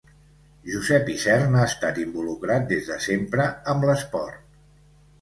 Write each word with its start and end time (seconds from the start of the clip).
Josep 0.71 1.11
Isern 1.17 1.59
ha 1.59 1.67
estat 1.73 2.01
involucrat 2.05 2.69
des 2.75 2.91
de 2.91 3.01
sempre 3.09 3.49
amb 3.75 3.91
l'esport. 3.91 4.63